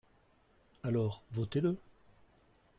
Alors 0.81 1.21
votez-le 1.31 1.77